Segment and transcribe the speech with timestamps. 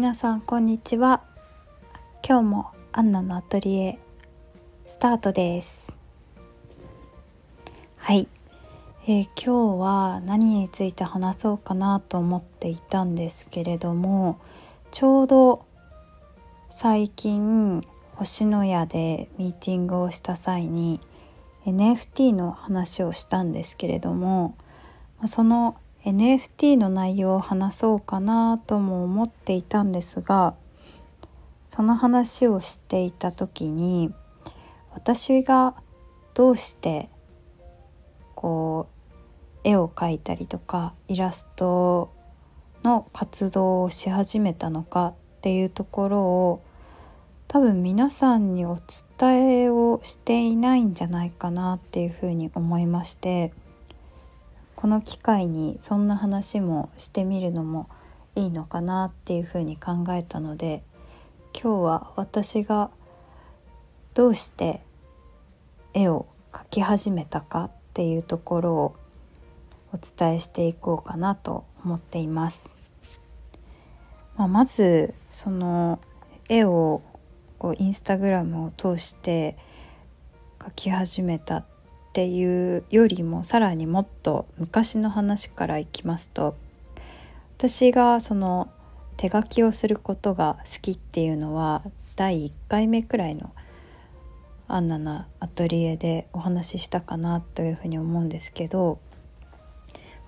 [0.00, 1.20] 皆さんこんにちは。
[2.26, 3.98] 今日もアンナのアトリエ
[4.86, 5.94] スタートです。
[7.98, 8.26] はい、
[9.04, 14.40] えー、今日は何について話そうかなと思っていたんですけれども
[14.90, 15.66] ちょうど
[16.70, 17.82] 最近
[18.14, 20.98] 星のやでミーティングをした際に
[21.66, 24.56] NFT の話をしたんですけれども
[25.26, 30.54] その NFT の内容を話そうかなとも思っていたんですが
[31.68, 34.12] その話をしていた時に
[34.92, 35.74] 私が
[36.34, 37.08] どうして
[38.34, 39.00] こう
[39.62, 42.10] 絵を描いたりとかイラスト
[42.82, 46.62] の活動をし始めたのかっていうところを
[47.46, 48.78] 多分皆さんにお
[49.18, 53.52] 伝えをしていないんじゃないかなっていうふうに思いまして
[54.80, 57.90] この機会にそんな話もしてみるのも
[58.34, 60.82] いいのかなっていうふうに考えたので
[61.52, 62.90] 今日は私が
[64.14, 64.80] どうして
[65.92, 68.96] 絵を描き始めたかっていうところを
[69.92, 72.74] お伝えしていこうかなと思っています。
[74.36, 75.98] まあ、まずその
[76.48, 77.02] 絵を
[77.58, 79.58] こうインスタグラムを通して
[80.58, 81.66] 描き始めた
[82.12, 86.56] ていうよりもさらにもっと昔の話からいきますと
[87.58, 88.68] 私がその
[89.16, 91.82] 手書きをすることが好きっていうのは
[92.16, 93.52] 第1回目くらいの
[94.66, 98.98] アンナのアトリエでお話ししたかなというふうに思うんですけど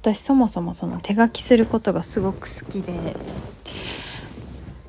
[0.00, 3.16] 私そもそもその手書きすることがすごく好きで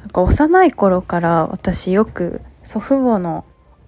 [0.00, 3.44] なんか幼い頃から私よく祖父母の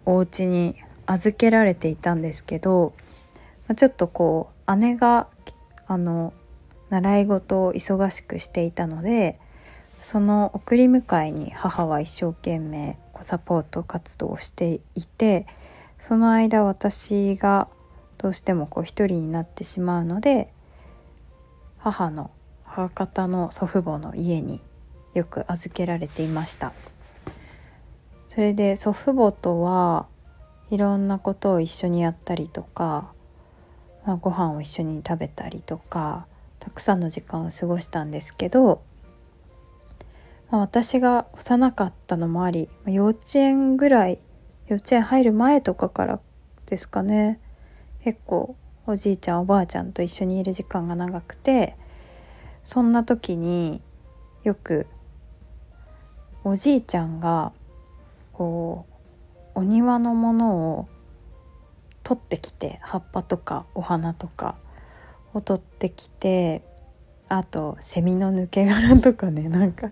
[0.06, 0.76] お家に
[1.12, 2.92] 預けられていたんですけど
[3.76, 5.26] ちょっとこう姉が
[5.86, 6.32] あの
[6.88, 9.38] 習い事を忙しくしていたので
[10.02, 15.46] その送り迎えに母は一生懸命サポート活動をしていて
[15.98, 17.68] その間私が
[18.16, 20.52] どうしてもこう一人になってしまうので
[21.78, 22.30] 母の
[22.64, 24.60] 母方の祖父母の家に
[25.14, 26.72] よく預けられていました。
[28.28, 30.06] それで祖父母とは
[30.70, 33.12] いろんなことを一緒にやったりとか、
[34.06, 36.26] まあ、ご飯を一緒に食べたりとか
[36.60, 38.82] たくさんの時間を過ごしたんですけど、
[40.50, 44.20] まあ、私が幼かったのもあり幼稚園ぐらい
[44.68, 46.20] 幼稚園入る前とかから
[46.66, 47.40] ですかね
[48.04, 48.54] 結構
[48.86, 51.76] おじいちゃんおばあちゃんと一緒にいる時間が長くて
[52.62, 53.82] そんな時に
[54.44, 54.86] よく
[56.44, 57.52] おじいちゃんが
[58.32, 58.89] こう
[59.60, 60.88] お庭のものを
[62.02, 64.56] 取ってきて葉っぱとかお花とか
[65.34, 66.62] を取ってきて
[67.28, 69.90] あとセミの抜け殻とかね なんか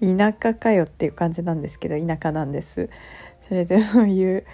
[0.00, 2.90] 田舎かよっていう感じなんですけど田舎なんです。
[3.46, 4.44] それでそういう、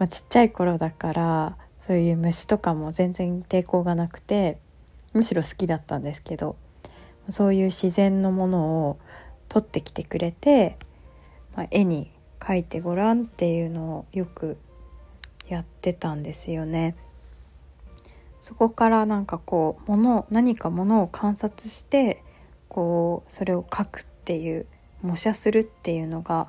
[0.00, 4.58] まあ、ちっちゃい頃だからそういう虫とかも全然抵抗がなくて
[5.12, 6.56] むしろ好きだったんですけど
[7.28, 8.98] そういう自然のものを
[9.48, 10.76] 取ってきてくれて、
[11.54, 12.10] まあ、絵に
[12.46, 14.58] 書いてごらんっていうのをよく
[15.48, 16.96] やってたんですよね。
[18.40, 22.22] そこからなんかこうもの何かものを観察して
[22.68, 24.66] こうそれを書くっていう
[25.02, 26.48] 模写するっていうのが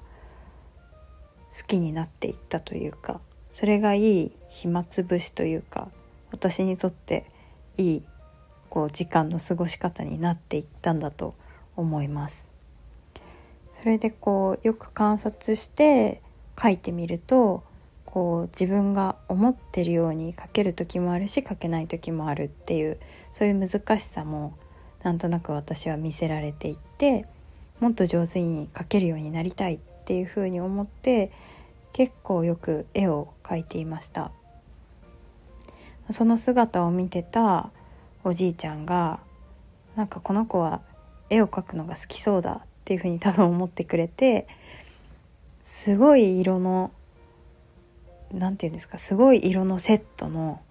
[1.50, 3.20] 好きになっていったというか
[3.50, 5.90] それがいい暇つぶしというか
[6.32, 7.26] 私にとって
[7.78, 8.04] いい
[8.70, 11.34] こう時間の過ごし方になっていったんだと
[11.76, 12.48] 思います。
[13.72, 16.22] それでこうよく観察して
[16.62, 17.64] 書いてみると
[18.06, 22.98] こう自分が思ってるように書ける時もあるし書けない時もあるっていう
[23.32, 24.58] そういう難しさも
[25.04, 27.28] なんとなく私は見せられていって
[27.80, 31.32] もっと上手に描けるようになりたいっていうふうに思って
[31.94, 34.32] 結構よく絵を描いていました。
[36.10, 37.70] その姿を見てた
[38.24, 39.20] おじいちゃんが
[39.96, 40.82] なんかこの子は
[41.30, 44.48] 絵を描くのが好きそうだっていうふうに多分思ってくれて
[45.62, 46.92] すごい色の
[48.32, 50.62] 何て言うんですかすごい色のセットの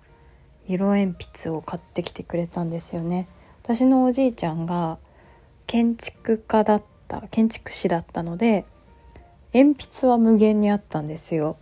[0.67, 3.29] 色鉛筆を買ってきてくれたんですよね。
[3.63, 4.99] 私のおじいちゃんが
[5.67, 8.65] 建築家だった建築士だったので
[9.53, 11.59] 鉛筆は無限にあったんですよ。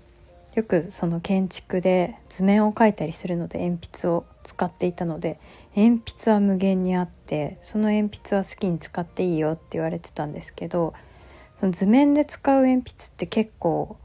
[0.54, 5.40] よくその建築で図面を描いたりするので鉛筆を使っていたので
[5.74, 10.94] 鉛筆は無限にあってその鉛筆は好きに使っていいよって言われてたんですけど
[11.56, 13.96] その図面で使う鉛筆って結構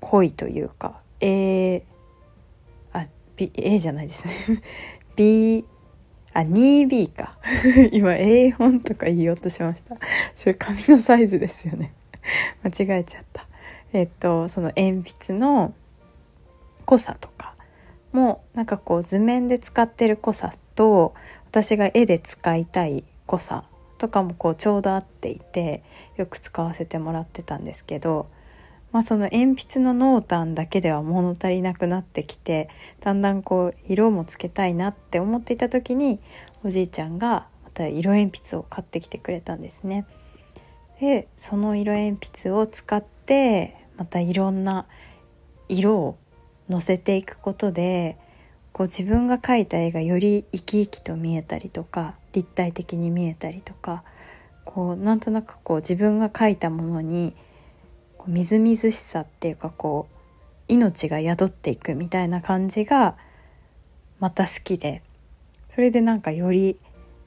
[0.00, 1.84] 濃いというか A
[2.92, 3.06] あ
[3.36, 4.62] B A じゃないですね。
[5.16, 5.64] B
[6.34, 7.38] あ 2B か。
[7.92, 9.96] 今 A4 とか言おうとしました。
[10.36, 11.94] それ紙のサイズですよね。
[12.62, 13.46] 間違えちゃった。
[13.94, 15.72] えっとその鉛筆の
[16.84, 17.54] 濃さとか
[18.12, 21.14] もなんかこう図面で使ってる濃さと
[21.46, 23.66] 私が絵で使いたい濃さ
[23.98, 25.84] とかもこうちょうど合っていて
[26.16, 28.26] よく使わせてもらってたんですけど、
[28.90, 32.68] まあ、その鉛筆の濃淡だけでは物足りなくなってきて
[33.00, 36.18] だんだんこう色もつけたいなって思っていた時に
[36.64, 40.04] おじいちゃんがまた色鉛筆を買ってきてくれたんですね。
[41.00, 44.86] でその色鉛筆を使ってまたいろんな
[45.68, 46.18] 色を
[46.68, 48.18] のせていくことで
[48.72, 54.02] こう自分が描いた絵がより生き生きと見えたりとか立体的に見えたりとか
[54.64, 57.34] こうなんとなくこう自分が描いたものに
[58.18, 60.14] こうみずみずしさっていうかこう
[60.66, 63.16] 命が宿っていくみたいな感じが
[64.18, 65.02] また好きで
[65.68, 66.78] それでなんかより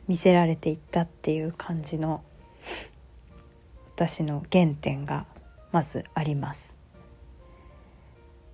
[0.08, 2.24] 見せられていったっていう感じの
[3.96, 5.26] 私の原点が
[5.78, 6.76] まずあります。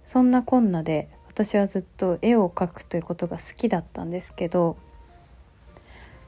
[0.04, 4.76] そんなこんなで私はずっと絵を描くということが好きだったんですけど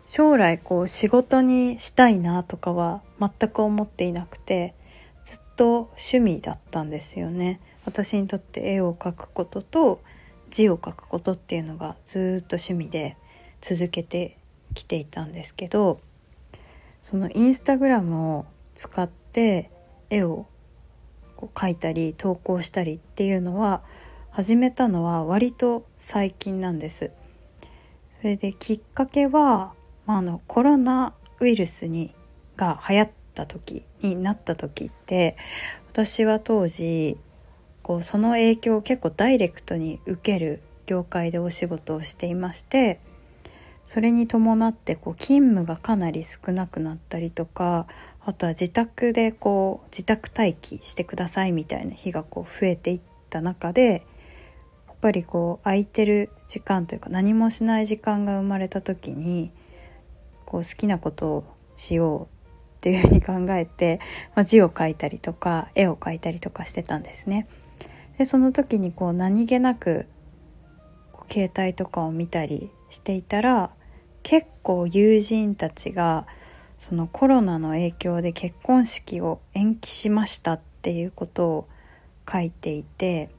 [0.06, 4.74] 将来こう仕事にしたいなとかは全く思っていなくて
[5.26, 10.00] ずっと趣味だったんですよね私にとって絵を描くことと
[10.50, 13.18] 字を書くことっていうのがずっと趣味で
[13.60, 14.38] 続けて
[14.74, 16.00] きていたんですけど
[17.02, 18.46] そのインスタグラムを
[18.76, 19.70] 使って
[20.10, 20.46] 絵を
[21.46, 23.84] こう書いたり投稿したりっていうのは
[24.32, 27.12] 始めたのは割と最近なんです。
[28.20, 29.74] それできっかけは、
[30.06, 32.16] まあ、あのコロナウイルスに
[32.58, 35.38] が流行った時になった時って
[35.92, 37.18] 私は当時
[37.84, 43.00] こうその影響を結構ダイレクトに受ける業界でお仕事をしていまして
[43.86, 47.86] それに伴ってこう勤務がかなり少なくなったりとか
[48.28, 54.04] あとは自宅でこう自宅待機してくださいみたいな日がこう増えていった中で
[54.88, 59.52] やっぱりこう空いてる時間というか何もしない時間が生まれた時に
[60.46, 61.44] こう好きなことを
[61.78, 62.36] しよう
[62.78, 64.00] っていうふうに考えて、
[64.36, 67.48] まあ、字を書いたりとか絵を描いたりとかしてたんですね。
[68.18, 70.08] でその時にこう何気なく
[71.30, 73.72] 携帯とかを見たりしていたら
[74.24, 76.26] 結構友人たちが
[76.78, 81.68] そのコロナの影響で結婚式を延期しましたっていうことを
[82.32, 83.30] 書いていて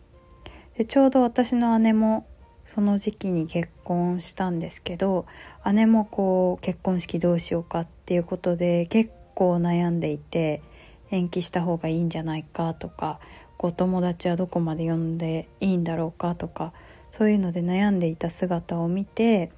[0.76, 2.26] でちょうど私の姉も
[2.64, 5.26] その時期に結婚したんですけど
[5.72, 10.62] 姉もこう結婚式どうしようかっていうことで結構悩んでいて
[11.10, 13.20] 延期した方がいいんじゃないかとか
[13.58, 16.72] お友達はどこまで呼んでいいんだろうかとか
[17.10, 19.50] そういうので悩んでいた姿を見て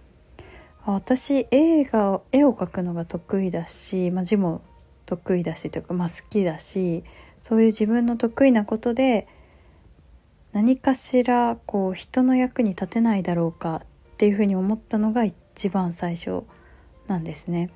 [0.85, 4.63] 私映画を絵を描くのが得意だし、まあ、字も
[5.07, 7.05] 得意だしというか、まあ、好きだし
[7.41, 9.27] そういう自分の得意なことで
[10.53, 16.45] 何かしらこう人の役に立てないだろうかっていうふうに思ったのが一番最初
[17.07, 17.71] なんですね。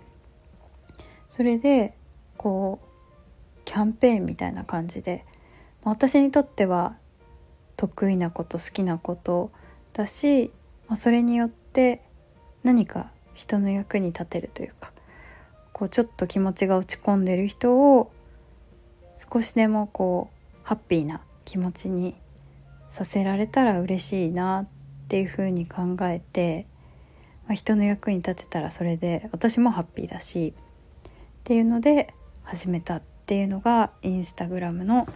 [1.28, 1.94] それで
[2.36, 5.24] こうキャンペーンみたいな感じで
[5.84, 6.96] まあ私にとっては
[7.76, 9.50] 得意なこと好きなこと
[9.92, 10.50] だし、
[10.88, 12.02] まあ、それによって
[12.62, 14.92] 何か人の役に立てるというか
[15.72, 18.12] こうちょっと気持ちが落ち込んでる人を
[19.16, 22.14] 少しでもこうハッピーな気持ちに
[22.88, 24.68] させられたら嬉しいなっ
[25.08, 26.66] ていうふうに考えて、
[27.46, 32.14] まあ、人の役に立てたらそれで私もハッピーだしっていうので
[32.44, 35.08] 始めたっていうのがインスタグラムの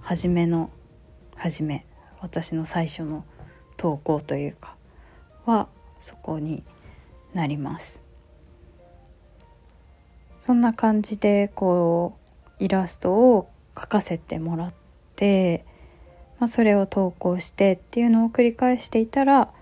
[0.00, 0.70] 初めの
[1.36, 1.86] 初め
[2.20, 3.24] 私の最初の
[3.76, 4.76] 投稿というか
[5.46, 5.68] は
[5.98, 6.64] そこに
[7.34, 8.02] なります。
[10.38, 12.16] そんな感じでこ
[12.58, 14.74] うイラストを描かせてもらっ
[15.14, 15.64] て、
[16.40, 19.52] まあ、それを投稿してっていうのを繰り返していたら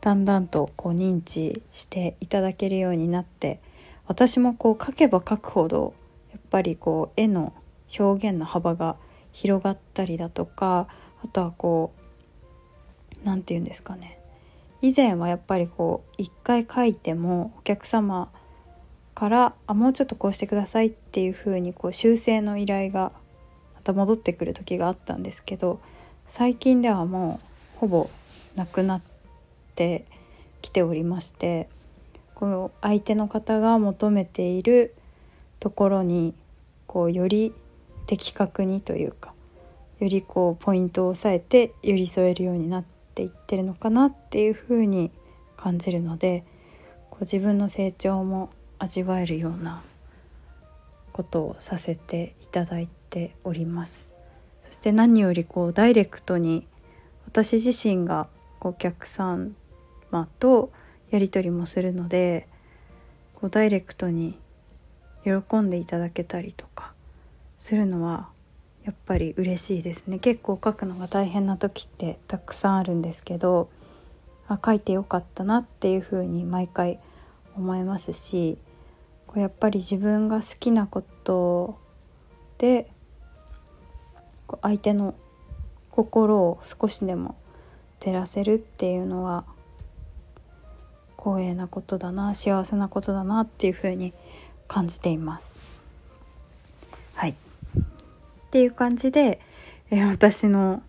[0.00, 3.60] だんだんとこう認知していただけるようになって
[4.06, 5.94] 私もこう描けば描くほど
[6.32, 7.52] やっぱりこう絵の
[7.98, 8.96] 表現の幅が
[9.32, 10.88] 広がったりだとか
[11.24, 11.92] あとはこ
[13.22, 14.18] う何て言うんですかね。
[14.82, 18.30] 以前はやっぱりこう一回書いてもお客様
[19.14, 23.12] からあもうちょっとこうしてくださいっていう風にこう修正の依頼が
[23.74, 25.80] また戻ってくる時があったんですけど
[26.28, 27.40] 最近ではも
[27.76, 28.10] うほぼ
[28.54, 29.02] なくなっ
[29.74, 30.04] て
[30.60, 31.68] きておりまして
[32.34, 34.94] この相手の方が求めている
[35.60, 36.34] ところに
[36.86, 37.54] こうより
[38.06, 39.32] 的確にというか
[39.98, 45.10] よりこうポイントを押さえて寄り添えるようになってていってるのかなっていうふうに
[45.56, 46.44] 感じるので
[47.10, 49.82] こう自分の成長も味わえるような
[51.12, 54.12] ことをさせていただいております。
[54.60, 56.66] そして何よりこうダイレクトに
[57.24, 58.28] 私自身が
[58.60, 59.54] お客様
[60.38, 60.70] と
[61.10, 62.48] やり取りもするので
[63.34, 64.38] こうダイレクトに
[65.24, 66.92] 喜んでいただけたりとか
[67.58, 68.28] するのは
[68.86, 73.68] やっぱり嬉しいですね結構書くのが大変な時ってたくさんあるんですけど
[74.46, 77.00] あ書いてよかったなっていうふうに毎回
[77.56, 78.58] 思いますし
[79.26, 81.80] こうやっぱり自分が好きなこと
[82.58, 82.88] で
[84.62, 85.16] 相手の
[85.90, 87.34] 心を少しでも
[87.98, 89.44] 照らせるっていうのは
[91.18, 94.12] 光栄なことだな幸せなことだなっていうふうに
[94.68, 95.72] 感じています。
[97.14, 97.34] はい
[98.46, 99.40] っていう感じで、
[99.90, 100.82] え私の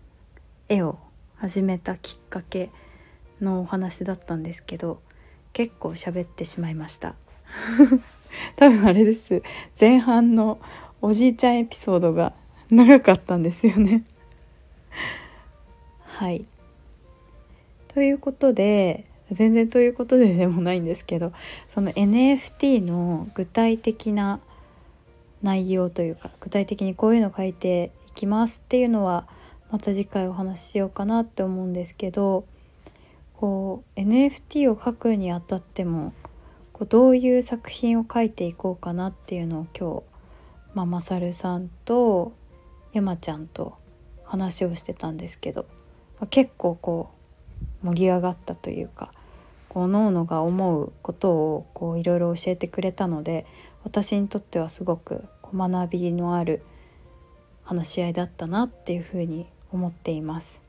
[0.68, 0.98] 絵を
[1.36, 2.70] 始めたきっかけ
[3.40, 5.00] のお話だったんですけど
[5.52, 7.14] 結構喋ってしまいました。
[8.56, 9.42] 多分あれです。
[9.78, 10.60] 前半の
[11.00, 12.32] おじいちゃんエピソードが
[12.70, 14.04] 長かったんですよね。
[16.04, 16.44] はい。
[17.88, 21.32] ということで全然ということででもないんですけど
[21.74, 24.40] その NFT の具体的な
[25.42, 29.26] 内容というか具体的にこういうの書いていきますっていうのは
[29.70, 32.44] また次回お話ししようかなって思うんですけど
[33.34, 36.12] こう NFT を書くにあたっても
[36.72, 40.02] こうどういう作品を書いていこうかなっていうのを今日
[40.74, 42.32] ママサルさんと
[42.92, 43.76] 山ちゃんと
[44.24, 45.66] 話をしてたんですけど、
[46.20, 47.10] まあ、結構こ
[47.82, 49.12] う盛り上がったというか
[49.68, 53.46] こう脳のが思うことをこういろいろ教えてくれたので
[53.84, 56.62] 私にとってはすごく学びのある
[57.64, 60.62] 話し合いだったなっていうふうに思っています。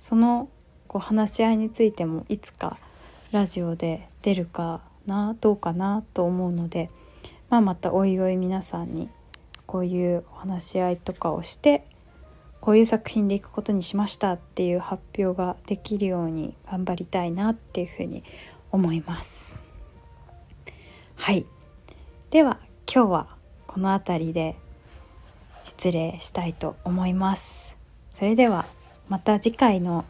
[0.00, 0.48] その
[0.86, 2.78] こう話し合いについてもいつか
[3.32, 6.90] ラジオで出るかなどうかなと思うので、
[7.50, 9.10] まあ、またおいおい皆さんに
[9.66, 11.84] こういうお話し合いとかをして
[12.60, 18.24] こういう作品でいくことにしましたっていう発表ができるように頑張りたいなっていうふうに
[18.72, 19.60] 思います。
[21.16, 21.44] はい
[22.30, 23.26] では今日は
[23.66, 24.54] この辺りで
[25.64, 27.74] 失礼したいと思います。
[28.18, 28.66] それでは
[29.08, 30.04] また次回の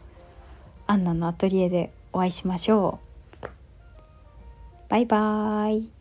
[0.88, 2.98] アンナのアトリエでお会いしましょ
[3.40, 3.48] う。
[4.88, 5.97] バイバーイ。